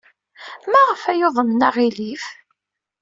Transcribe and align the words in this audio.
Maɣef 0.71 1.01
ay 1.11 1.21
uḍnen 1.27 1.65
aɣilif? 1.67 2.25